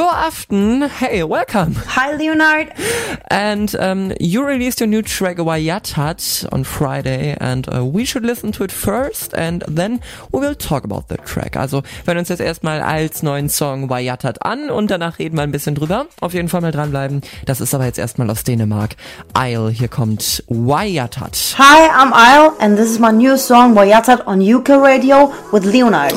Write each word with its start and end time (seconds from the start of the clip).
God 0.00 0.14
aften. 0.14 0.88
Hey, 0.88 1.22
welcome. 1.22 1.74
Hi, 1.94 2.16
Leonard. 2.16 2.72
And 3.28 3.74
um, 3.78 4.14
you 4.18 4.42
released 4.42 4.80
your 4.80 4.86
new 4.86 5.02
track 5.02 5.36
Wayatat 5.36 6.50
on 6.50 6.64
Friday 6.64 7.36
and 7.38 7.68
uh, 7.68 7.84
we 7.84 8.06
should 8.06 8.24
listen 8.24 8.50
to 8.52 8.64
it 8.64 8.72
first 8.72 9.34
and 9.34 9.62
then 9.68 10.00
we 10.32 10.40
will 10.40 10.54
talk 10.54 10.84
about 10.84 11.08
the 11.08 11.18
track. 11.18 11.54
Also, 11.54 11.82
wir 12.04 12.14
hören 12.14 12.18
uns 12.18 12.30
jetzt 12.30 12.40
erstmal 12.40 12.80
als 12.80 13.22
neuen 13.22 13.50
Song 13.50 13.90
Wayatat 13.90 14.42
an 14.42 14.70
und 14.70 14.90
danach 14.90 15.18
reden 15.18 15.36
wir 15.36 15.42
ein 15.42 15.52
bisschen 15.52 15.74
drüber. 15.74 16.06
Auf 16.22 16.32
jeden 16.32 16.48
Fall 16.48 16.62
mal 16.62 16.72
dranbleiben. 16.72 17.20
Das 17.44 17.60
ist 17.60 17.74
aber 17.74 17.84
jetzt 17.84 17.98
erstmal 17.98 18.30
aus 18.30 18.42
Dänemark. 18.42 18.96
Isle, 19.36 19.68
hier 19.68 19.88
kommt 19.88 20.42
Wayatat. 20.48 21.56
Hi, 21.58 21.90
I'm 21.90 22.14
Isle 22.14 22.52
and 22.58 22.78
this 22.78 22.90
is 22.90 22.98
my 22.98 23.12
new 23.12 23.36
song 23.36 23.76
Wayatat 23.76 24.26
on 24.26 24.40
UK 24.40 24.70
Radio 24.80 25.30
with 25.52 25.66
Leonard. 25.66 26.14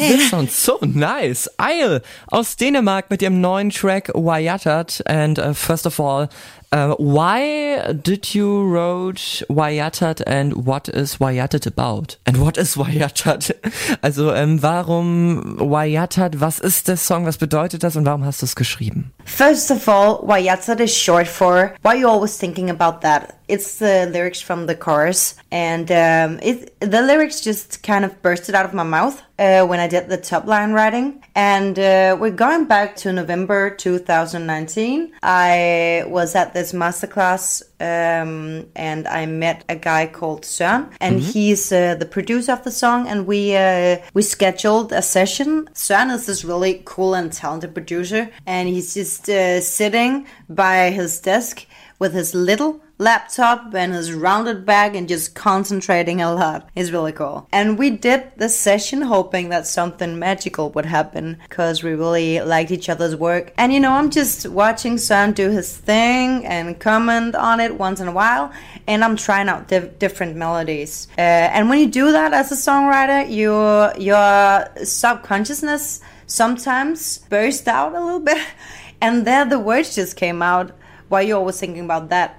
This 0.00 0.30
sounds 0.30 0.54
so 0.54 0.78
nice. 0.82 1.48
Isle 1.58 2.02
aus 2.30 2.56
Dänemark 2.56 3.10
mit 3.10 3.22
ihrem 3.22 3.40
neuen 3.40 3.70
Track 3.70 4.10
Wayatat. 4.14 5.02
And 5.06 5.38
uh, 5.38 5.54
first 5.54 5.86
of 5.86 5.98
all, 6.00 6.28
uh, 6.72 6.94
why 6.98 7.92
did 7.92 8.34
you 8.34 8.62
wrote 8.64 9.44
Wayatat 9.48 10.22
and 10.26 10.66
what 10.66 10.88
is 10.88 11.20
Wayatat 11.20 11.66
about? 11.66 12.16
And 12.26 12.38
what 12.38 12.56
is 12.58 12.76
Wayatat? 12.76 13.54
Also 14.02 14.34
ähm, 14.34 14.62
warum 14.62 15.56
Wayatat? 15.58 16.40
Was 16.40 16.58
ist 16.58 16.88
der 16.88 16.96
Song? 16.96 17.26
Was 17.26 17.38
bedeutet 17.38 17.82
das 17.82 17.96
und 17.96 18.04
warum 18.04 18.24
hast 18.24 18.42
du 18.42 18.46
es 18.46 18.56
geschrieben? 18.56 19.12
First 19.24 19.70
of 19.70 19.88
all, 19.88 20.18
Wayatat 20.26 20.80
is 20.80 20.96
short 20.96 21.28
for 21.28 21.72
why 21.82 21.94
you 21.94 22.08
always 22.08 22.36
thinking 22.36 22.70
about 22.70 23.00
that. 23.02 23.34
It's 23.46 23.78
the 23.78 24.08
lyrics 24.10 24.40
from 24.40 24.66
the 24.66 24.74
chorus, 24.74 25.34
and 25.50 25.90
um, 25.90 26.40
it, 26.42 26.78
the 26.80 27.02
lyrics 27.02 27.40
just 27.40 27.82
kind 27.82 28.04
of 28.04 28.22
bursted 28.22 28.54
out 28.54 28.64
of 28.64 28.72
my 28.74 28.82
mouth 28.82 29.22
uh, 29.38 29.66
when 29.66 29.80
I 29.80 29.88
did 29.88 30.08
the 30.08 30.16
top 30.16 30.46
line 30.46 30.72
writing. 30.72 31.22
And 31.34 31.78
uh, 31.78 32.16
we're 32.18 32.30
going 32.30 32.64
back 32.66 32.96
to 32.96 33.12
November 33.12 33.70
2019. 33.70 35.12
I 35.22 36.04
was 36.06 36.34
at 36.34 36.54
this 36.54 36.72
masterclass 36.72 37.62
um, 37.80 38.66
and 38.76 39.06
I 39.08 39.26
met 39.26 39.64
a 39.68 39.76
guy 39.76 40.06
called 40.06 40.42
Søren, 40.42 40.90
and 41.00 41.20
he's 41.20 41.72
uh, 41.72 41.96
the 41.96 42.06
producer 42.06 42.52
of 42.52 42.64
the 42.64 42.70
song. 42.70 43.08
And 43.08 43.26
we 43.26 43.56
uh, 43.56 43.98
we 44.14 44.22
scheduled 44.22 44.92
a 44.92 45.02
session. 45.02 45.68
Søren 45.74 46.10
is 46.10 46.26
this 46.26 46.44
really 46.44 46.82
cool 46.84 47.14
and 47.14 47.32
talented 47.32 47.74
producer, 47.74 48.30
and 48.46 48.68
he's 48.68 48.94
just 48.94 49.28
uh, 49.28 49.60
sitting 49.60 50.26
by 50.48 50.90
his 50.90 51.20
desk 51.20 51.66
with 51.98 52.12
his 52.14 52.34
little 52.34 52.80
laptop 52.98 53.74
and 53.74 53.92
his 53.92 54.12
rounded 54.12 54.64
bag 54.64 54.94
and 54.94 55.08
just 55.08 55.34
concentrating 55.34 56.20
a 56.20 56.32
lot. 56.32 56.68
It's 56.74 56.90
really 56.90 57.12
cool. 57.12 57.48
And 57.52 57.78
we 57.78 57.90
did 57.90 58.30
the 58.36 58.48
session 58.48 59.02
hoping 59.02 59.48
that 59.48 59.66
something 59.66 60.18
magical 60.18 60.70
would 60.70 60.86
happen 60.86 61.38
because 61.48 61.82
we 61.82 61.92
really 61.92 62.40
liked 62.40 62.70
each 62.70 62.88
other's 62.88 63.16
work. 63.16 63.52
And 63.58 63.72
you 63.72 63.80
know, 63.80 63.92
I'm 63.92 64.10
just 64.10 64.46
watching 64.48 64.98
Son 64.98 65.32
do 65.32 65.50
his 65.50 65.76
thing 65.76 66.46
and 66.46 66.78
comment 66.78 67.34
on 67.34 67.60
it 67.60 67.78
once 67.78 68.00
in 68.00 68.08
a 68.08 68.12
while, 68.12 68.52
and 68.86 69.04
I'm 69.04 69.16
trying 69.16 69.48
out 69.48 69.68
diff- 69.68 69.98
different 69.98 70.36
melodies. 70.36 71.08
Uh, 71.18 71.20
and 71.20 71.68
when 71.68 71.80
you 71.80 71.88
do 71.88 72.12
that 72.12 72.32
as 72.32 72.52
a 72.52 72.54
songwriter, 72.54 73.26
your 73.28 73.92
your 73.98 74.84
subconsciousness 74.84 76.00
sometimes 76.26 77.18
burst 77.28 77.66
out 77.68 77.94
a 77.94 78.00
little 78.00 78.20
bit, 78.20 78.46
and 79.00 79.26
there 79.26 79.44
the 79.44 79.58
words 79.58 79.94
just 79.94 80.16
came 80.16 80.42
out 80.42 80.72
while 81.08 81.22
you're 81.22 81.38
always 81.38 81.58
thinking 81.58 81.84
about 81.84 82.08
that. 82.10 82.38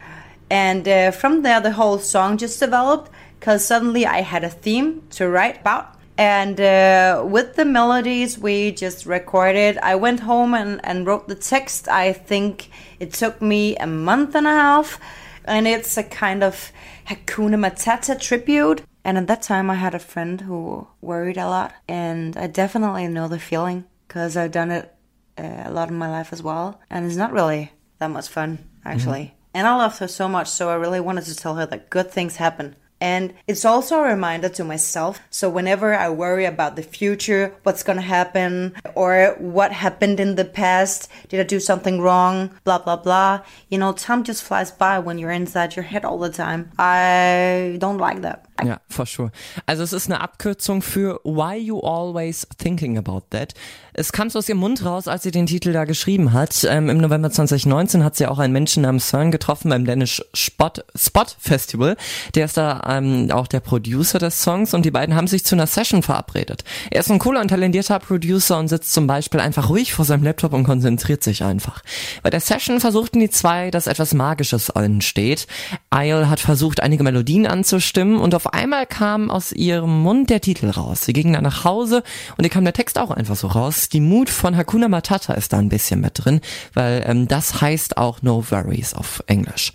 And 0.50 0.88
uh, 0.88 1.12
from 1.12 1.42
there, 1.42 1.60
the 1.60 1.72
whole 1.72 1.98
song 2.00 2.38
just 2.38 2.60
developed 2.60 3.12
because 3.40 3.66
suddenly 3.66 4.06
I 4.06 4.22
had 4.22 4.44
a 4.44 4.50
theme 4.50 5.04
to 5.12 5.30
write 5.30 5.62
about. 5.62 5.96
And 6.18 6.62
uh, 6.62 7.26
with 7.28 7.56
the 7.56 7.66
melodies 7.66 8.40
we 8.40 8.72
just 8.72 9.06
recorded, 9.06 9.78
I 9.80 9.96
went 9.96 10.22
home 10.22 10.54
and, 10.54 10.80
and 10.84 11.06
wrote 11.06 11.28
the 11.28 11.36
text. 11.36 11.90
I 11.90 12.14
think 12.14 12.70
it 13.00 13.12
took 13.12 13.42
me 13.42 13.76
a 13.78 13.88
month 13.88 14.34
and 14.36 14.48
a 14.48 14.52
half. 14.52 15.00
And 15.44 15.68
it's 15.68 15.98
a 15.98 16.04
kind 16.04 16.44
of 16.44 16.72
Hakuna 17.08 17.60
Matata 17.60 18.20
tribute. 18.20 18.82
And 19.04 19.18
at 19.18 19.28
that 19.28 19.42
time, 19.42 19.70
I 19.70 19.76
had 19.76 19.94
a 19.94 20.00
friend 20.00 20.42
who 20.42 20.88
worried 21.02 21.38
a 21.38 21.48
lot. 21.48 21.74
And 21.88 22.38
I 22.38 22.48
definitely 22.48 23.08
know 23.08 23.28
the 23.28 23.40
feeling 23.40 23.86
because 24.08 24.38
I've 24.38 24.52
done 24.52 24.72
it 24.72 24.96
uh, 25.38 25.64
a 25.66 25.72
lot 25.72 25.90
in 25.90 25.96
my 25.98 26.10
life 26.10 26.32
as 26.32 26.42
well. 26.42 26.80
And 26.90 27.06
it's 27.06 27.18
not 27.18 27.34
really 27.34 27.74
that 28.00 28.10
much 28.10 28.30
fun, 28.30 28.60
actually. 28.86 29.36
And 29.56 29.66
I 29.66 29.76
loved 29.78 30.00
her 30.00 30.08
so 30.10 30.28
much, 30.28 30.50
so 30.50 30.70
I 30.70 30.76
really 30.76 31.00
wanted 31.00 31.24
to 31.26 31.36
tell 31.36 31.56
her 31.56 31.66
that 31.66 31.90
good 31.90 32.12
things 32.12 32.36
happen. 32.36 32.76
And 33.00 33.34
it's 33.48 33.64
also 33.64 34.00
a 34.00 34.08
reminder 34.10 34.50
to 34.50 34.64
myself. 34.66 35.22
So 35.30 35.50
whenever 35.50 35.94
I 35.94 36.10
worry 36.10 36.44
about 36.44 36.76
the 36.76 36.84
future, 36.84 37.56
what's 37.64 37.84
gonna 37.84 38.02
happen, 38.02 38.74
or 38.96 39.36
what 39.40 39.72
happened 39.72 40.20
in 40.20 40.36
the 40.36 40.44
past, 40.44 41.10
did 41.30 41.40
I 41.40 41.44
do 41.44 41.62
something 41.62 42.02
wrong, 42.02 42.52
blah 42.66 42.80
blah 42.80 42.98
blah. 42.98 43.42
You 43.70 43.78
know, 43.78 43.94
time 43.94 44.24
just 44.24 44.44
flies 44.44 44.72
by 44.72 45.00
when 45.00 45.18
you're 45.20 45.32
inside 45.32 45.76
your 45.76 45.84
head 45.84 46.04
all 46.04 46.20
the 46.20 46.30
time. 46.30 46.72
I 46.78 47.78
don't 47.80 47.98
like 47.98 48.22
that. 48.22 48.48
Ja, 48.64 48.80
for 48.88 49.06
sure. 49.06 49.32
Also 49.66 49.84
es 49.84 49.92
ist 49.92 50.08
eine 50.08 50.22
Abkürzung 50.22 50.82
für 50.82 51.20
Why 51.24 51.58
You 51.58 51.82
Always 51.82 52.48
Thinking 52.58 52.98
About 52.98 53.24
That. 53.32 53.54
Es 53.94 54.12
kam 54.12 54.30
so 54.30 54.40
aus 54.40 54.50
ihrem 54.50 54.60
Mund 54.60 54.84
raus, 54.84 55.08
als 55.08 55.24
sie 55.24 55.32
den 55.32 55.46
Titel 55.46 55.74
da 55.74 55.86
geschrieben 55.86 56.34
hat. 56.34 56.66
Ähm, 56.70 56.90
Im 56.90 56.98
November 56.98 57.32
2019 57.32 58.04
hat 58.04 58.16
sie 58.16 58.28
auch 58.28 58.40
einen 58.40 58.54
Menschen 58.54 58.84
namens 58.84 59.10
Søren 59.10 59.32
getroffen 59.32 59.70
beim 59.70 59.86
Danish 59.86 60.24
Spot, 60.34 60.72
Spot 60.96 61.26
Festival. 61.38 61.98
Der 62.34 62.46
ist 62.46 62.58
da 62.58 62.82
ähm, 62.88 63.30
auch 63.32 63.48
der 63.48 63.60
Producer 63.60 64.20
des 64.20 64.42
Songs 64.42 64.74
und 64.74 64.86
die 64.86 64.92
beiden 64.92 65.16
haben 65.16 65.28
sich 65.28 65.46
zu 65.46 65.56
einer 65.56 65.68
Session 65.68 66.02
verabredet. 66.02 66.64
Er 66.92 67.02
ist 67.02 67.12
ein 67.12 67.20
cooler 67.20 67.42
und 67.42 67.50
talentierter 67.50 68.00
Producer 68.00 68.58
und 68.60 68.70
sitzt 68.70 68.94
zum 68.94 69.08
Beispiel 69.08 69.40
einfach 69.40 69.70
ruhig 69.70 69.94
vor 69.94 70.06
seinem 70.06 70.24
Laptop 70.24 70.54
und 70.54 70.64
konzentriert 70.64 71.24
sich 71.24 71.44
einfach. 71.44 71.82
Bei 72.24 72.30
der 72.30 72.42
Session 72.42 72.80
versuchten 72.80 73.20
die 73.20 73.30
zwei, 73.30 73.72
dass 73.72 73.88
etwas 73.88 74.14
Magisches 74.14 74.70
entsteht. 74.70 75.48
Isle 75.94 76.30
hat 76.30 76.40
versucht, 76.40 76.82
einige 76.82 77.04
Melodien 77.04 77.48
anzustimmen 77.48 78.18
und 78.18 78.36
auf 78.36 78.45
einmal 78.54 78.86
kam 78.86 79.30
aus 79.32 79.52
ihrem 79.52 80.02
Mund 80.02 80.30
der 80.30 80.42
Titel 80.42 80.70
raus. 80.70 81.06
Sie 81.06 81.14
gingen 81.14 81.34
dann 81.34 81.44
nach 81.44 81.64
Hause 81.64 82.04
und 82.38 82.44
ihr 82.44 82.50
kam 82.50 82.64
der 82.64 82.74
Text 82.74 82.98
auch 82.98 83.12
einfach 83.12 83.36
so 83.36 83.48
raus. 83.48 83.90
Die 83.90 84.02
Mut 84.02 84.30
von 84.30 84.56
Hakuna 84.56 84.88
Matata 84.88 85.34
ist 85.34 85.54
da 85.54 85.58
ein 85.58 85.70
bisschen 85.70 86.02
mit 86.02 86.26
drin, 86.26 86.42
weil 86.74 87.04
ähm, 87.08 87.28
das 87.28 87.62
heißt 87.62 87.98
auch 87.98 88.22
No 88.22 88.44
Worries 88.50 88.94
auf 88.94 89.24
Englisch. 89.28 89.74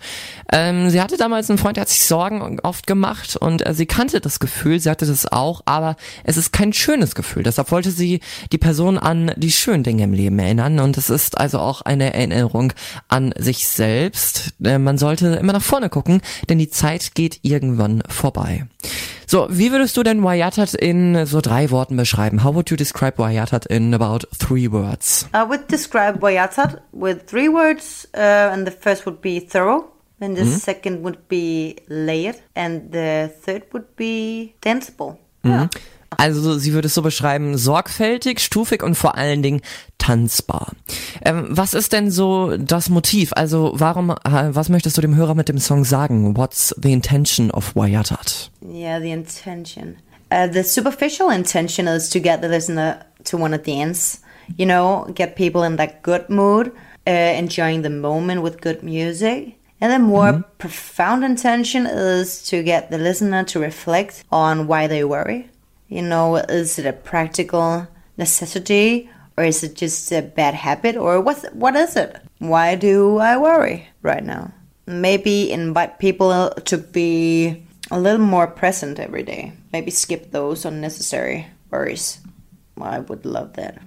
Ähm, 0.51 0.89
sie 0.89 1.01
hatte 1.01 1.17
damals 1.17 1.49
einen 1.49 1.57
Freund, 1.57 1.77
der 1.77 1.81
hat 1.81 1.89
sich 1.89 2.05
Sorgen 2.05 2.59
oft 2.61 2.87
gemacht 2.87 3.35
und 3.35 3.65
äh, 3.65 3.73
sie 3.73 3.85
kannte 3.85 4.19
das 4.19 4.39
Gefühl, 4.39 4.79
sie 4.79 4.89
hatte 4.89 5.05
das 5.05 5.31
auch, 5.31 5.61
aber 5.65 5.95
es 6.23 6.37
ist 6.37 6.51
kein 6.51 6.73
schönes 6.73 7.15
Gefühl. 7.15 7.43
Deshalb 7.43 7.71
wollte 7.71 7.91
sie 7.91 8.19
die 8.51 8.57
Person 8.57 8.97
an 8.97 9.31
die 9.37 9.51
schönen 9.51 9.83
Dinge 9.83 10.03
im 10.03 10.13
Leben 10.13 10.39
erinnern 10.39 10.79
und 10.79 10.97
es 10.97 11.09
ist 11.09 11.37
also 11.37 11.59
auch 11.59 11.81
eine 11.81 12.13
Erinnerung 12.13 12.73
an 13.07 13.33
sich 13.37 13.67
selbst. 13.67 14.53
Äh, 14.63 14.77
man 14.77 14.97
sollte 14.97 15.27
immer 15.35 15.53
nach 15.53 15.61
vorne 15.61 15.89
gucken, 15.89 16.21
denn 16.49 16.59
die 16.59 16.69
Zeit 16.69 17.15
geht 17.15 17.39
irgendwann 17.43 18.03
vorbei. 18.07 18.60
So, 19.27 19.47
wie 19.49 19.71
würdest 19.71 19.95
du 19.95 20.03
denn 20.03 20.23
Wayatat 20.23 20.73
in 20.73 21.25
so 21.25 21.39
drei 21.39 21.71
Worten 21.71 21.95
beschreiben? 21.95 22.43
How 22.43 22.53
would 22.53 22.69
you 22.69 22.75
describe 22.75 23.17
Wayatat 23.17 23.65
in 23.65 23.93
about 23.93 24.27
three 24.37 24.69
words? 24.69 25.25
I 25.33 25.47
would 25.47 25.69
describe 25.69 26.21
Wayatat 26.21 26.81
with 26.91 27.27
three 27.27 27.47
words, 27.47 28.09
uh, 28.13 28.51
and 28.51 28.67
the 28.67 28.71
first 28.71 29.05
would 29.05 29.21
be 29.21 29.39
thorough, 29.39 29.85
and 30.19 30.35
the 30.35 30.45
second 30.45 31.03
would 31.03 31.29
be 31.29 31.77
layered, 31.87 32.41
and 32.55 32.91
the 32.91 33.31
third 33.41 33.63
would 33.71 33.95
be 33.95 34.53
danceable. 34.61 35.17
Yeah. 35.43 35.67
Also 36.17 36.57
sie 36.57 36.73
würde 36.73 36.87
es 36.87 36.93
so 36.93 37.01
beschreiben, 37.01 37.57
sorgfältig, 37.57 38.39
stufig 38.39 38.83
und 38.83 38.95
vor 38.95 39.15
allen 39.15 39.41
Dingen 39.41 39.61
tanzbar. 39.97 40.73
Ähm, 41.23 41.47
was 41.49 41.73
ist 41.73 41.93
denn 41.93 42.11
so 42.11 42.57
das 42.57 42.89
Motiv? 42.89 43.31
Also 43.33 43.71
warum, 43.75 44.11
äh, 44.11 44.15
was 44.23 44.69
möchtest 44.69 44.97
du 44.97 45.01
dem 45.01 45.15
Hörer 45.15 45.35
mit 45.35 45.49
dem 45.49 45.57
Song 45.57 45.85
sagen? 45.85 46.35
What's 46.35 46.75
the 46.81 46.91
intention 46.91 47.49
of 47.51 47.75
Wayatat? 47.75 48.51
Yeah, 48.61 48.99
the 48.99 49.11
intention. 49.11 49.97
Uh, 50.31 50.47
the 50.47 50.63
superficial 50.63 51.29
intention 51.29 51.87
is 51.87 52.09
to 52.09 52.19
get 52.19 52.41
the 52.41 52.47
listener 52.47 52.99
to 53.25 53.37
want 53.37 53.53
to 53.53 53.59
dance, 53.59 54.21
you 54.57 54.65
know, 54.65 55.05
get 55.13 55.35
people 55.35 55.63
in 55.63 55.77
that 55.77 56.03
good 56.03 56.29
mood, 56.29 56.71
uh, 57.07 57.11
enjoying 57.11 57.83
the 57.83 57.89
moment 57.89 58.41
with 58.41 58.61
good 58.61 58.81
music. 58.81 59.57
And 59.81 59.91
the 59.91 59.99
more 59.99 60.43
profound 60.59 61.23
intention 61.23 61.87
is 61.87 62.43
to 62.43 62.61
get 62.61 62.91
the 62.91 62.99
listener 62.99 63.43
to 63.45 63.59
reflect 63.59 64.23
on 64.31 64.67
why 64.67 64.87
they 64.87 65.03
worry. 65.03 65.49
You 65.91 66.01
know, 66.01 66.37
is 66.37 66.79
it 66.79 66.85
a 66.85 66.93
practical 66.93 67.85
necessity 68.15 69.09
or 69.35 69.43
is 69.43 69.61
it 69.61 69.75
just 69.75 70.09
a 70.13 70.21
bad 70.21 70.53
habit 70.53 70.95
or 70.95 71.19
what's, 71.19 71.43
what 71.51 71.75
is 71.75 71.97
it? 71.97 72.15
Why 72.39 72.75
do 72.75 73.17
I 73.17 73.35
worry 73.35 73.89
right 74.01 74.23
now? 74.23 74.53
Maybe 74.87 75.51
invite 75.51 75.99
people 75.99 76.49
to 76.51 76.77
be 76.77 77.61
a 77.91 77.99
little 77.99 78.25
more 78.25 78.47
present 78.47 78.99
every 78.99 79.23
day. 79.23 79.51
Maybe 79.73 79.91
skip 79.91 80.31
those 80.31 80.63
unnecessary 80.63 81.47
worries. 81.69 82.21
I 82.79 82.99
would 82.99 83.25
love 83.25 83.53
that. 83.53 83.81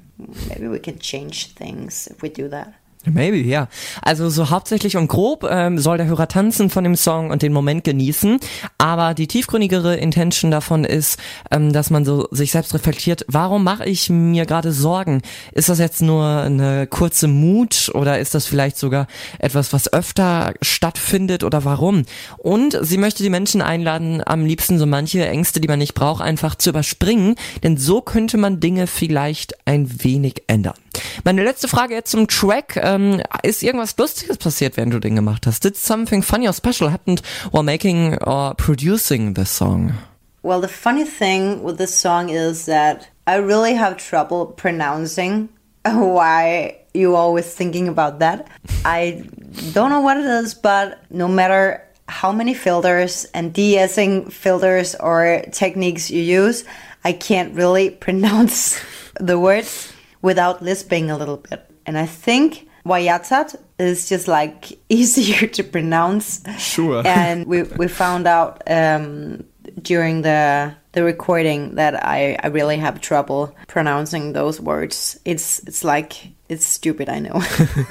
Maybe 0.50 0.68
we 0.68 0.80
can 0.80 0.98
change 0.98 1.52
things 1.54 2.06
if 2.08 2.20
we 2.20 2.28
do 2.28 2.48
that. 2.48 2.74
Maybe, 3.06 3.38
ja. 3.38 3.68
Also 4.02 4.30
so 4.30 4.50
hauptsächlich 4.50 4.96
und 4.96 5.08
grob 5.08 5.46
ähm, 5.48 5.78
soll 5.78 5.98
der 5.98 6.06
Hörer 6.06 6.28
tanzen 6.28 6.70
von 6.70 6.84
dem 6.84 6.96
Song 6.96 7.30
und 7.30 7.42
den 7.42 7.52
Moment 7.52 7.84
genießen. 7.84 8.38
Aber 8.78 9.14
die 9.14 9.26
tiefgründigere 9.26 9.96
Intention 9.96 10.50
davon 10.50 10.84
ist, 10.84 11.18
ähm, 11.50 11.72
dass 11.72 11.90
man 11.90 12.04
so 12.04 12.28
sich 12.30 12.52
selbst 12.52 12.72
reflektiert, 12.74 13.24
warum 13.28 13.64
mache 13.64 13.84
ich 13.84 14.08
mir 14.10 14.46
gerade 14.46 14.72
Sorgen? 14.72 15.22
Ist 15.52 15.68
das 15.68 15.78
jetzt 15.78 16.02
nur 16.02 16.24
eine 16.24 16.86
kurze 16.86 17.28
Mut 17.28 17.90
oder 17.94 18.18
ist 18.18 18.34
das 18.34 18.46
vielleicht 18.46 18.78
sogar 18.78 19.06
etwas, 19.38 19.72
was 19.72 19.92
öfter 19.92 20.54
stattfindet 20.62 21.44
oder 21.44 21.64
warum? 21.64 22.04
Und 22.38 22.78
sie 22.82 22.98
möchte 22.98 23.22
die 23.22 23.30
Menschen 23.30 23.60
einladen, 23.60 24.22
am 24.24 24.46
liebsten 24.46 24.78
so 24.78 24.86
manche 24.86 25.26
Ängste, 25.26 25.60
die 25.60 25.68
man 25.68 25.78
nicht 25.78 25.94
braucht, 25.94 26.22
einfach 26.22 26.54
zu 26.54 26.70
überspringen. 26.70 27.34
Denn 27.62 27.76
so 27.76 28.00
könnte 28.00 28.38
man 28.38 28.60
Dinge 28.60 28.86
vielleicht 28.86 29.66
ein 29.66 30.02
wenig 30.02 30.44
ändern. 30.46 30.83
Meine 31.24 31.44
letzte 31.44 31.68
Frage 31.68 31.94
jetzt 31.94 32.10
zum 32.10 32.28
Track. 32.28 32.76
Ähm, 32.76 33.22
ist 33.42 33.62
irgendwas 33.62 33.96
Lustiges 33.96 34.38
passiert, 34.38 34.76
während 34.76 34.94
du 34.94 35.00
den 35.00 35.16
gemacht 35.16 35.46
hast? 35.46 35.64
Did 35.64 35.76
something 35.76 36.22
funny 36.22 36.48
or 36.48 36.54
special 36.54 36.92
happened 36.92 37.22
while 37.52 37.62
making 37.62 38.18
or 38.18 38.54
producing 38.56 39.34
this 39.34 39.56
song? 39.56 39.94
Well, 40.42 40.60
the 40.60 40.68
funny 40.68 41.04
thing 41.04 41.64
with 41.64 41.78
this 41.78 41.98
song 41.98 42.28
is 42.28 42.66
that 42.66 43.08
I 43.26 43.36
really 43.36 43.74
have 43.74 43.96
trouble 43.96 44.46
pronouncing 44.46 45.48
why 45.84 46.76
you 46.92 47.16
always 47.16 47.54
thinking 47.54 47.88
about 47.88 48.18
that. 48.18 48.46
I 48.84 49.24
don't 49.72 49.90
know 49.90 50.00
what 50.00 50.18
it 50.18 50.26
is, 50.26 50.54
but 50.54 51.02
no 51.10 51.28
matter 51.28 51.82
how 52.08 52.32
many 52.32 52.52
filters 52.52 53.24
and 53.32 53.52
de-essing 53.54 54.30
filters 54.30 54.94
or 54.94 55.42
techniques 55.50 56.10
you 56.10 56.20
use, 56.20 56.64
I 57.04 57.12
can't 57.12 57.54
really 57.54 57.90
pronounce 58.04 58.78
the 59.18 59.38
words 59.38 59.93
without 60.24 60.62
lisping 60.62 61.10
a 61.10 61.18
little 61.18 61.36
bit. 61.36 61.70
And 61.84 61.98
I 61.98 62.06
think 62.06 62.66
Wayatat 62.86 63.56
is 63.78 64.08
just 64.08 64.26
like 64.26 64.78
easier 64.88 65.46
to 65.46 65.62
pronounce. 65.62 66.42
Sure. 66.58 67.02
and 67.06 67.46
we, 67.46 67.62
we 67.62 67.88
found 67.88 68.26
out 68.26 68.62
um, 68.66 69.44
during 69.80 70.22
the 70.22 70.74
the 70.92 71.02
recording 71.02 71.74
that 71.74 71.94
I, 72.04 72.38
I 72.42 72.46
really 72.46 72.76
have 72.76 73.00
trouble 73.00 73.54
pronouncing 73.66 74.32
those 74.32 74.60
words. 74.60 75.20
It's 75.24 75.58
it's 75.66 75.84
like 75.84 76.12
it's 76.48 76.64
stupid, 76.64 77.08
I 77.08 77.18
know. 77.18 77.42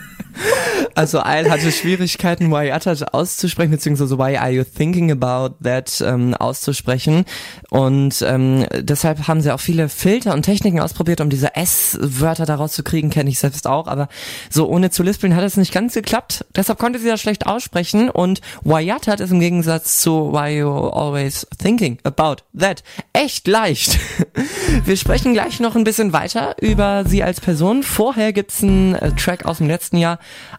Also 0.95 1.21
Al 1.21 1.51
hatte 1.51 1.73
Schwierigkeiten, 1.73 2.51
Wayata 2.51 2.93
auszusprechen, 3.13 3.71
beziehungsweise 3.71 4.19
Why 4.19 4.37
are 4.37 4.51
you 4.51 4.65
thinking 4.65 5.11
about 5.11 5.55
that 5.63 6.03
ähm, 6.07 6.35
auszusprechen. 6.35 7.25
Und 7.71 8.23
ähm, 8.27 8.67
deshalb 8.79 9.27
haben 9.29 9.41
sie 9.41 9.53
auch 9.53 9.61
viele 9.61 9.89
Filter 9.89 10.35
und 10.35 10.43
Techniken 10.43 10.81
ausprobiert, 10.81 11.21
um 11.21 11.31
diese 11.31 11.57
S-Wörter 11.57 12.45
daraus 12.45 12.73
zu 12.73 12.83
kriegen, 12.83 13.11
kenne 13.11 13.31
ich 13.31 13.39
selbst 13.39 13.67
auch. 13.67 13.87
Aber 13.87 14.09
so 14.51 14.69
ohne 14.69 14.91
zu 14.91 15.03
lispeln 15.03 15.35
hat 15.35 15.45
es 15.45 15.57
nicht 15.57 15.73
ganz 15.73 15.95
geklappt. 15.95 16.45
Deshalb 16.55 16.79
konnte 16.79 16.99
sie 16.99 17.09
das 17.09 17.21
schlecht 17.21 17.47
aussprechen. 17.47 18.11
Und 18.11 18.41
Wayata 18.63 19.15
ist 19.15 19.31
im 19.31 19.41
Gegensatz 19.41 20.01
zu 20.01 20.33
Why 20.33 20.59
you 20.59 20.69
always 20.69 21.47
thinking 21.59 21.99
about 22.05 22.43
that 22.59 22.83
echt 23.13 23.47
leicht. 23.49 23.99
Wir 24.85 24.97
sprechen 24.97 25.33
gleich 25.33 25.61
noch 25.61 25.77
ein 25.77 25.85
bisschen 25.85 26.13
weiter 26.13 26.57
über 26.61 27.05
sie 27.07 27.23
als 27.23 27.41
Person. 27.41 27.83
Vorher 27.83 28.33
gibt's 28.33 28.63
einen 28.63 28.95
äh, 28.95 29.13
Track 29.13 29.47
aus 29.47 29.59
dem 29.59 29.69
letzten 29.69 29.97
Jahr. 29.97 30.19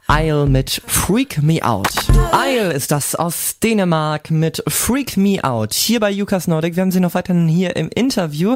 Isle 0.09 0.47
mit 0.47 0.81
Freak 0.85 1.41
Me 1.41 1.59
Out. 1.61 1.89
Isle 2.33 2.73
ist 2.73 2.91
das 2.91 3.15
aus 3.15 3.59
Dänemark 3.59 4.31
mit 4.31 4.63
Freak 4.67 5.17
Me 5.17 5.43
Out. 5.43 5.73
Hier 5.73 5.99
bei 5.99 6.11
Yukas 6.11 6.47
Nordic. 6.47 6.75
Wir 6.75 6.81
haben 6.81 6.91
sie 6.91 6.99
noch 6.99 7.13
weiterhin 7.13 7.47
hier 7.47 7.75
im 7.75 7.89
Interview. 7.89 8.55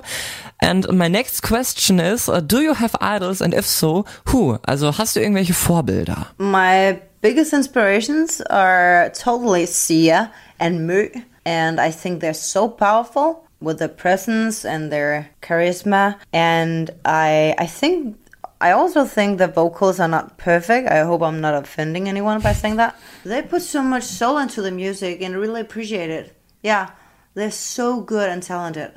And 0.60 0.92
my 0.92 1.10
next 1.10 1.44
question 1.44 2.00
is, 2.00 2.28
uh, 2.28 2.42
do 2.42 2.60
you 2.60 2.74
have 2.74 2.96
idols 3.02 3.42
and 3.42 3.54
if 3.54 3.66
so, 3.66 4.06
who? 4.32 4.58
Also 4.64 4.98
hast 4.98 5.16
du 5.16 5.20
irgendwelche 5.20 5.54
Vorbilder? 5.54 6.28
My 6.38 7.00
biggest 7.22 7.54
inspirations 7.54 8.42
are 8.50 9.12
totally 9.12 9.66
Sia 9.66 10.32
and 10.60 10.88
Mu, 10.88 11.08
and 11.46 11.80
I 11.80 11.92
think 11.92 12.22
they're 12.22 12.34
so 12.34 12.68
powerful 12.68 13.44
with 13.60 13.80
their 13.80 13.90
presence 13.90 14.66
and 14.66 14.92
their 14.92 15.30
charisma. 15.42 16.16
And 16.34 16.92
I 17.06 17.56
I 17.58 17.68
think 17.68 18.16
I 18.60 18.72
also 18.72 19.06
think 19.06 19.38
the 19.38 19.48
vocals 19.48 20.00
are 20.00 20.08
not 20.08 20.38
perfect. 20.38 20.90
I 20.90 21.04
hope 21.04 21.22
I'm 21.22 21.42
not 21.42 21.54
offending 21.54 22.10
anyone 22.10 22.42
by 22.42 22.54
saying 22.54 22.78
that. 22.78 22.96
They 23.24 23.42
put 23.42 23.62
so 23.62 23.84
much 23.84 24.04
soul 24.04 24.40
into 24.40 24.62
the 24.62 24.72
music 24.72 25.22
and 25.22 25.36
really 25.36 25.62
appreciate 25.62 26.10
it. 26.10 26.36
Yeah, 26.64 26.90
they're 27.36 27.52
so 27.52 28.02
good 28.02 28.30
and 28.30 28.42
talented. 28.42 28.92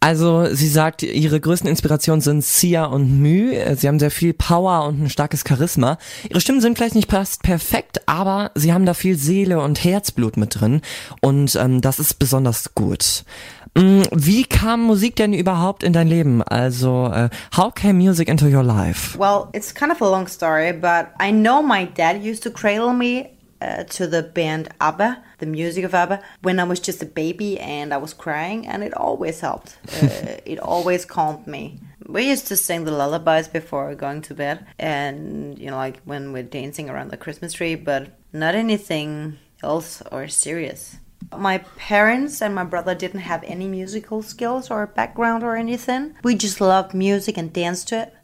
Also 0.00 0.54
sie 0.54 0.68
sagt, 0.68 1.02
ihre 1.02 1.40
größten 1.40 1.68
Inspirationen 1.68 2.20
sind 2.20 2.44
Sia 2.44 2.84
und 2.84 3.20
Mü. 3.20 3.54
Sie 3.76 3.88
haben 3.88 3.98
sehr 3.98 4.10
viel 4.10 4.34
Power 4.34 4.86
und 4.86 5.04
ein 5.04 5.10
starkes 5.10 5.44
Charisma. 5.48 5.96
Ihre 6.28 6.40
Stimmen 6.40 6.60
sind 6.60 6.76
vielleicht 6.76 6.94
nicht 6.94 7.10
fast 7.10 7.42
perfekt, 7.42 8.06
aber 8.06 8.50
sie 8.54 8.74
haben 8.74 8.84
da 8.84 8.92
viel 8.92 9.16
Seele 9.16 9.60
und 9.60 9.82
Herzblut 9.82 10.36
mit 10.36 10.60
drin 10.60 10.82
und 11.22 11.56
ähm, 11.56 11.80
das 11.80 11.98
ist 11.98 12.18
besonders 12.18 12.74
gut. 12.74 13.24
Mm, 13.74 14.02
Wie 14.12 14.44
kam 14.44 14.82
Musik 14.82 15.16
denn 15.16 15.32
überhaupt 15.32 15.82
in 15.82 15.92
dein 15.92 16.06
Leben? 16.06 16.42
Also, 16.42 17.10
äh, 17.12 17.30
how 17.56 17.70
came 17.70 17.94
music 17.94 18.28
into 18.28 18.46
your 18.46 18.62
life? 18.62 19.16
Well, 19.18 19.48
it's 19.54 19.72
kind 19.72 19.90
of 19.90 20.00
a 20.02 20.08
long 20.08 20.28
story, 20.28 20.72
but 20.72 21.08
I 21.18 21.30
know 21.32 21.62
my 21.62 21.86
dad 21.86 22.22
used 22.22 22.42
to 22.42 22.50
cradle 22.50 22.92
me 22.92 23.30
uh, 23.62 23.84
to 23.84 24.06
the 24.06 24.22
band 24.22 24.68
ABBA, 24.78 25.22
the 25.38 25.46
music 25.46 25.84
of 25.84 25.94
ABBA, 25.94 26.20
when 26.42 26.60
I 26.60 26.64
was 26.64 26.80
just 26.80 27.02
a 27.02 27.06
baby 27.06 27.58
and 27.60 27.94
I 27.94 27.96
was 27.96 28.12
crying, 28.12 28.66
and 28.66 28.82
it 28.82 28.92
always 28.94 29.40
helped. 29.40 29.78
Uh, 30.02 30.36
it 30.44 30.58
always 30.58 31.04
calmed 31.06 31.46
me. 31.46 31.78
We 32.06 32.28
used 32.28 32.48
to 32.48 32.56
sing 32.56 32.84
the 32.84 32.90
lullabies 32.90 33.48
before 33.48 33.94
going 33.94 34.20
to 34.22 34.34
bed, 34.34 34.66
and 34.78 35.58
you 35.58 35.70
know, 35.70 35.76
like 35.76 36.00
when 36.04 36.32
we're 36.32 36.42
dancing 36.42 36.90
around 36.90 37.10
the 37.10 37.16
Christmas 37.16 37.54
tree, 37.54 37.76
but 37.76 38.08
not 38.32 38.54
anything 38.54 39.38
else 39.62 40.02
or 40.10 40.28
serious. 40.28 40.96
My 41.36 41.58
parents 41.76 42.42
and 42.42 42.54
my 42.54 42.64
brother 42.64 42.94
didn't 42.94 43.20
have 43.20 43.42
any 43.44 43.66
musical 43.66 44.22
skills 44.22 44.70
or 44.70 44.86
background 44.86 45.42
or 45.42 45.56
anything. 45.56 46.14
We 46.22 46.34
just 46.34 46.60
loved 46.60 46.94
music 46.94 47.36
and 47.38 47.52
danced 47.52 47.88
to 47.88 48.02
it. 48.02 48.14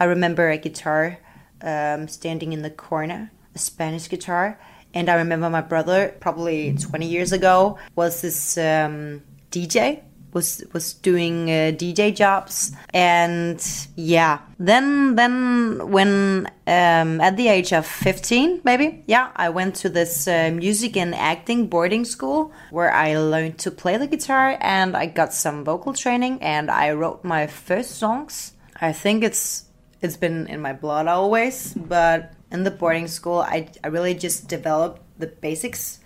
I 0.00 0.04
remember 0.04 0.50
a 0.50 0.58
guitar 0.58 1.18
um, 1.62 2.08
standing 2.08 2.52
in 2.52 2.62
the 2.62 2.70
corner, 2.70 3.30
a 3.54 3.58
Spanish 3.58 4.08
guitar, 4.08 4.58
and 4.92 5.08
I 5.08 5.14
remember 5.14 5.50
my 5.50 5.60
brother, 5.60 6.14
probably 6.20 6.74
20 6.74 7.06
years 7.06 7.32
ago, 7.32 7.78
was 7.96 8.22
this 8.22 8.56
um, 8.58 9.22
DJ 9.50 10.02
was 10.34 10.62
was 10.72 10.92
doing 10.92 11.48
uh, 11.48 11.72
DJ 11.72 12.14
jobs, 12.14 12.72
and 12.92 13.64
yeah. 13.96 14.40
Then 14.58 15.14
then 15.14 15.90
when 15.90 16.46
um, 16.66 17.20
at 17.20 17.36
the 17.36 17.48
age 17.48 17.72
of 17.72 17.86
15, 17.86 18.60
maybe 18.64 19.02
yeah, 19.06 19.30
I 19.36 19.48
went 19.48 19.76
to 19.76 19.88
this 19.88 20.28
uh, 20.28 20.50
music 20.54 20.96
and 20.96 21.14
acting 21.14 21.68
boarding 21.68 22.04
school 22.04 22.52
where 22.70 22.92
I 22.92 23.16
learned 23.16 23.58
to 23.60 23.70
play 23.70 23.96
the 23.96 24.06
guitar 24.06 24.58
and 24.60 24.96
I 24.96 25.06
got 25.06 25.32
some 25.32 25.64
vocal 25.64 25.94
training 25.94 26.42
and 26.42 26.70
I 26.70 26.92
wrote 26.92 27.24
my 27.24 27.46
first 27.46 27.92
songs. 27.92 28.52
I 28.80 28.92
think 28.92 29.24
it's 29.24 29.64
it's 30.02 30.16
been 30.18 30.46
in 30.48 30.60
my 30.60 30.74
blood 30.74 31.06
always, 31.06 31.72
but 31.74 32.34
in 32.50 32.62
the 32.62 32.70
boarding 32.70 33.08
school, 33.08 33.38
I, 33.38 33.68
I 33.82 33.88
really 33.88 34.14
just 34.14 34.48
developed 34.48 35.02
the 35.18 35.26
basics. 35.26 36.00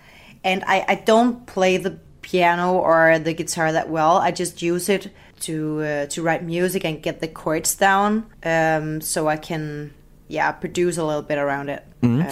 And 0.45 0.63
I, 0.67 0.85
I 0.89 0.95
don't 0.95 1.47
play 1.47 1.77
the 1.77 1.99
piano 2.29 2.75
or 2.75 3.19
the 3.19 3.33
guitar 3.33 3.73
that 3.73 3.89
well. 3.89 4.19
I 4.19 4.31
just 4.31 4.61
use 4.61 4.89
it 4.89 5.11
to 5.41 5.81
uh, 5.81 6.07
to 6.07 6.23
write 6.23 6.45
music 6.45 6.85
and 6.85 7.03
get 7.03 7.21
the 7.21 7.29
chords 7.29 7.75
down, 7.75 8.27
um, 8.43 9.01
so 9.01 9.29
I 9.29 9.37
can 9.37 9.95
yeah 10.29 10.53
produce 10.53 10.99
a 10.99 11.05
little 11.05 11.23
bit 11.23 11.39
around 11.39 11.71
it. 11.71 11.85
Um, 12.01 12.25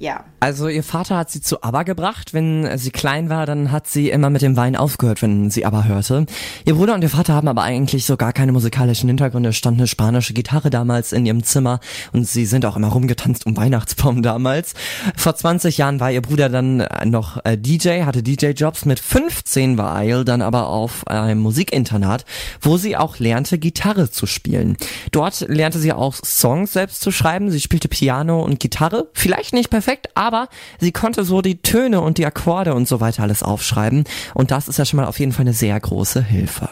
yeah. 0.00 0.24
Also 0.40 0.68
ihr 0.68 0.82
Vater 0.82 1.18
hat 1.18 1.30
sie 1.30 1.42
zu 1.42 1.62
ABBA 1.62 1.82
gebracht. 1.82 2.32
Wenn 2.32 2.78
sie 2.78 2.90
klein 2.90 3.28
war, 3.28 3.44
dann 3.44 3.70
hat 3.70 3.86
sie 3.86 4.08
immer 4.08 4.30
mit 4.30 4.40
dem 4.40 4.56
Wein 4.56 4.74
aufgehört, 4.74 5.20
wenn 5.20 5.50
sie 5.50 5.66
ABBA 5.66 5.84
hörte. 5.84 6.26
Ihr 6.64 6.74
Bruder 6.74 6.94
und 6.94 7.02
ihr 7.02 7.10
Vater 7.10 7.34
haben 7.34 7.48
aber 7.48 7.62
eigentlich 7.62 8.06
so 8.06 8.16
gar 8.16 8.32
keine 8.32 8.52
musikalischen 8.52 9.08
Hintergründe. 9.08 9.50
Es 9.50 9.56
stand 9.56 9.78
eine 9.78 9.86
spanische 9.86 10.32
Gitarre 10.32 10.70
damals 10.70 11.12
in 11.12 11.26
ihrem 11.26 11.42
Zimmer 11.42 11.80
und 12.12 12.26
sie 12.26 12.46
sind 12.46 12.64
auch 12.64 12.76
immer 12.76 12.88
rumgetanzt 12.88 13.44
um 13.44 13.56
Weihnachtsbaum 13.56 14.22
damals. 14.22 14.72
Vor 15.16 15.34
20 15.34 15.76
Jahren 15.76 16.00
war 16.00 16.10
ihr 16.10 16.22
Bruder 16.22 16.48
dann 16.48 16.86
noch 17.04 17.44
äh, 17.44 17.58
DJ, 17.58 18.04
hatte 18.04 18.22
DJ-Jobs. 18.22 18.86
Mit 18.86 19.00
15 19.00 19.76
war 19.76 20.02
Isle 20.02 20.24
dann 20.24 20.40
aber 20.40 20.68
auf 20.68 21.06
einem 21.06 21.40
Musikinternat, 21.40 22.24
wo 22.62 22.78
sie 22.78 22.96
auch 22.96 23.18
lernte, 23.18 23.58
Gitarre 23.58 24.10
zu 24.10 24.26
spielen. 24.26 24.78
Dort 25.12 25.40
lernte 25.48 25.78
sie 25.78 25.92
auch 25.92 26.14
Songs 26.14 26.72
selbst 26.72 27.02
zu 27.02 27.10
schreiben. 27.10 27.50
Sie 27.50 27.60
spielte 27.60 27.88
Piano 27.88 28.42
und 28.42 28.58
Gitarre. 28.58 29.09
Vielleicht 29.12 29.52
nicht 29.52 29.70
perfekt, 29.70 30.08
aber 30.14 30.48
sie 30.78 30.92
konnte 30.92 31.24
so 31.24 31.42
die 31.42 31.62
Töne 31.62 32.00
und 32.00 32.18
die 32.18 32.26
Akkorde 32.26 32.74
und 32.74 32.88
so 32.88 33.00
weiter 33.00 33.22
alles 33.22 33.42
aufschreiben. 33.42 34.04
Und 34.34 34.50
das 34.50 34.68
ist 34.68 34.78
ja 34.78 34.84
schon 34.84 34.98
mal 34.98 35.06
auf 35.06 35.18
jeden 35.18 35.32
Fall 35.32 35.42
eine 35.42 35.52
sehr 35.52 35.78
große 35.78 36.22
Hilfe. 36.22 36.68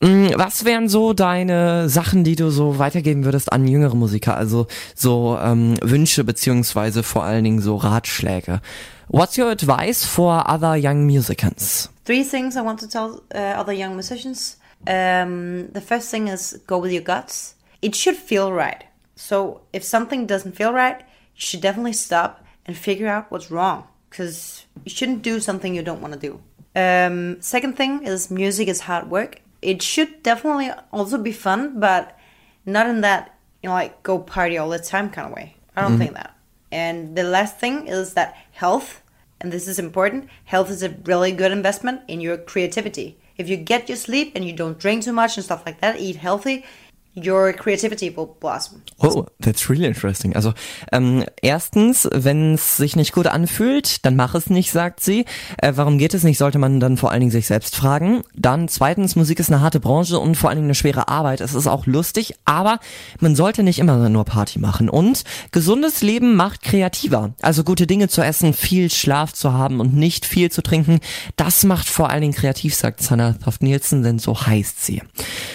Mm, 0.00 0.30
Was 0.34 0.64
wären 0.64 0.88
so 0.88 1.12
deine 1.12 1.88
Sachen, 1.88 2.24
die 2.24 2.34
du 2.34 2.50
so 2.50 2.78
weitergeben 2.78 3.24
würdest 3.24 3.52
an 3.52 3.68
jüngere 3.68 3.94
Musiker? 3.94 4.36
Also 4.36 4.66
so 4.94 5.38
ähm, 5.40 5.76
Wünsche 5.80 6.24
beziehungsweise 6.24 7.02
vor 7.02 7.22
allen 7.22 7.44
Dingen 7.44 7.60
so 7.60 7.76
Ratschläge. 7.76 8.60
What's 9.08 9.38
your 9.38 9.48
advice 9.50 10.04
for 10.04 10.48
other 10.48 10.74
young 10.74 11.06
musicians? 11.06 11.90
Three 12.04 12.24
things 12.24 12.56
I 12.56 12.60
want 12.60 12.80
to 12.80 12.86
tell 12.86 13.22
uh, 13.34 13.60
other 13.60 13.72
young 13.72 13.94
musicians. 13.94 14.58
Um, 14.88 15.68
the 15.72 15.80
first 15.80 16.10
thing 16.10 16.26
is 16.26 16.60
go 16.66 16.82
with 16.82 16.92
your 16.92 17.04
guts. 17.04 17.54
It 17.80 17.94
should 17.94 18.16
feel 18.16 18.50
right. 18.52 18.84
So 19.14 19.60
if 19.72 19.84
something 19.84 20.26
doesn't 20.26 20.56
feel 20.56 20.72
right, 20.72 20.96
you 21.34 21.40
should 21.40 21.60
definitely 21.60 21.92
stop 21.92 22.44
and 22.66 22.76
figure 22.76 23.08
out 23.08 23.30
what's 23.30 23.50
wrong. 23.50 23.86
Because 24.08 24.66
you 24.84 24.90
shouldn't 24.90 25.22
do 25.22 25.40
something 25.40 25.74
you 25.74 25.82
don't 25.82 26.02
want 26.02 26.14
to 26.14 26.20
do. 26.20 26.40
Um, 26.74 27.40
second 27.40 27.76
thing 27.76 28.04
is 28.06 28.30
music 28.30 28.68
is 28.68 28.80
hard 28.80 29.10
work. 29.10 29.40
It 29.62 29.82
should 29.82 30.22
definitely 30.22 30.70
also 30.92 31.18
be 31.18 31.32
fun, 31.32 31.80
but 31.80 32.18
not 32.66 32.88
in 32.88 33.00
that, 33.02 33.38
you 33.62 33.68
know, 33.68 33.74
like 33.74 34.02
go 34.02 34.18
party 34.18 34.58
all 34.58 34.68
the 34.68 34.78
time 34.78 35.10
kind 35.10 35.28
of 35.28 35.34
way. 35.34 35.56
I 35.76 35.80
don't 35.80 35.98
think 35.98 36.14
that. 36.14 36.36
And 36.70 37.16
the 37.16 37.22
last 37.22 37.58
thing 37.58 37.86
is 37.86 38.14
that 38.14 38.36
health, 38.52 39.02
and 39.40 39.52
this 39.52 39.68
is 39.68 39.78
important, 39.78 40.28
health 40.44 40.70
is 40.70 40.82
a 40.82 40.90
really 41.04 41.32
good 41.32 41.52
investment 41.52 42.02
in 42.08 42.20
your 42.20 42.36
creativity. 42.36 43.18
If 43.36 43.48
you 43.48 43.56
get 43.56 43.88
your 43.88 43.96
sleep 43.96 44.32
and 44.34 44.44
you 44.44 44.52
don't 44.52 44.78
drink 44.78 45.04
too 45.04 45.12
much 45.12 45.36
and 45.36 45.44
stuff 45.44 45.64
like 45.64 45.80
that, 45.80 46.00
eat 46.00 46.16
healthy, 46.16 46.64
your 47.14 47.52
creativity 47.52 48.14
will 48.16 48.28
blossom. 48.40 48.82
Oh, 48.98 49.26
that's 49.40 49.68
really 49.68 49.86
interesting. 49.86 50.34
Also 50.34 50.54
ähm, 50.90 51.24
erstens, 51.42 52.08
wenn 52.12 52.54
es 52.54 52.76
sich 52.76 52.96
nicht 52.96 53.12
gut 53.12 53.26
anfühlt, 53.26 54.04
dann 54.04 54.16
mach 54.16 54.34
es 54.34 54.48
nicht, 54.48 54.70
sagt 54.70 55.00
sie. 55.00 55.26
Äh, 55.58 55.72
warum 55.76 55.98
geht 55.98 56.14
es 56.14 56.22
nicht, 56.22 56.38
sollte 56.38 56.58
man 56.58 56.80
dann 56.80 56.96
vor 56.96 57.10
allen 57.10 57.20
Dingen 57.20 57.32
sich 57.32 57.46
selbst 57.46 57.76
fragen. 57.76 58.22
Dann 58.34 58.68
zweitens, 58.68 59.16
Musik 59.16 59.40
ist 59.40 59.50
eine 59.50 59.60
harte 59.60 59.80
Branche 59.80 60.18
und 60.18 60.36
vor 60.36 60.48
allen 60.50 60.56
Dingen 60.56 60.68
eine 60.68 60.74
schwere 60.74 61.08
Arbeit. 61.08 61.40
Es 61.40 61.54
ist 61.54 61.66
auch 61.66 61.86
lustig, 61.86 62.34
aber 62.44 62.78
man 63.20 63.36
sollte 63.36 63.62
nicht 63.62 63.78
immer 63.78 64.08
nur 64.08 64.24
Party 64.24 64.58
machen. 64.58 64.88
Und 64.88 65.24
gesundes 65.50 66.02
Leben 66.02 66.34
macht 66.34 66.62
kreativer. 66.62 67.34
Also 67.42 67.64
gute 67.64 67.86
Dinge 67.86 68.08
zu 68.08 68.22
essen, 68.22 68.54
viel 68.54 68.90
Schlaf 68.90 69.32
zu 69.32 69.52
haben 69.52 69.80
und 69.80 69.94
nicht 69.94 70.24
viel 70.24 70.50
zu 70.50 70.62
trinken, 70.62 71.00
das 71.36 71.64
macht 71.64 71.88
vor 71.88 72.10
allen 72.10 72.22
Dingen 72.22 72.34
kreativ, 72.34 72.74
sagt 72.74 73.02
Sanna 73.02 73.34
Toft-Nielsen, 73.34 74.02
denn 74.02 74.18
so 74.18 74.46
heißt 74.46 74.84
sie. 74.84 75.02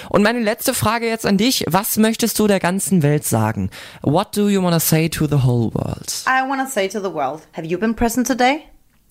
Und 0.09 0.23
meine 0.23 0.39
letzte 0.39 0.73
Frage 0.73 1.07
jetzt 1.07 1.25
an 1.25 1.37
dich. 1.47 1.65
Was 1.67 1.97
möchtest 1.97 2.37
du 2.39 2.47
der 2.47 2.59
ganzen 2.59 3.03
Welt 3.03 3.23
sagen? 3.23 3.69
What 4.01 4.35
do 4.35 4.49
you 4.49 4.61
want 4.61 4.73
to 4.73 4.79
say 4.79 5.09
to 5.09 5.27
the 5.27 5.43
whole 5.43 5.73
world? 5.73 6.23
I 6.27 6.47
want 6.47 6.61
to 6.61 6.69
say 6.69 6.87
to 6.89 6.99
the 6.99 7.13
world, 7.13 7.41
have 7.53 7.65
you 7.65 7.77
been 7.79 7.95
present 7.95 8.27
today? 8.27 8.65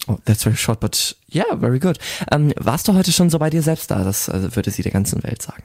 Oh, 0.09 0.19
that's 0.25 0.45
very 0.45 0.57
short, 0.57 0.79
but 0.79 1.17
yeah, 1.33 1.55
very 1.55 1.81
good. 1.81 1.99
Ähm, 2.31 2.53
warst 2.61 2.87
du 2.87 2.95
heute 2.95 3.11
schon 3.11 3.31
so 3.31 3.39
bei 3.39 3.51
dir 3.51 3.63
selbst 3.63 3.91
da? 3.91 4.05
Das 4.05 4.29
also, 4.29 4.55
würde 4.55 4.71
sie 4.71 4.83
der 4.83 4.93
ganzen 4.93 5.23
Welt 5.25 5.43
sagen. 5.43 5.65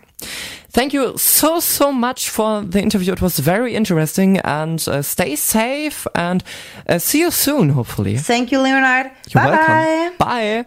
Thank 0.73 0.93
you 0.93 1.15
so, 1.17 1.59
so 1.59 1.91
much 1.91 2.31
for 2.31 2.63
the 2.67 2.79
interview. 2.79 3.13
It 3.13 3.21
was 3.21 3.39
very 3.39 3.75
interesting 3.75 4.39
and 4.39 4.87
uh, 4.87 5.03
stay 5.03 5.35
safe 5.35 6.09
and 6.15 6.43
uh, 6.87 6.97
see 6.97 7.21
you 7.21 7.29
soon, 7.29 7.75
hopefully. 7.75 8.17
Thank 8.17 8.51
you, 8.51 8.61
Leonard. 8.61 9.11
You're 9.27 9.43
bye 9.43 9.51
welcome. 9.51 10.17
bye. 10.17 10.63
Bye. 10.63 10.65